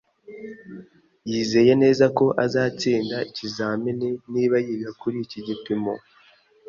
[1.29, 5.93] Yizeye neza ko azatsinda ikizamini niba yiga kuri iki gipimo.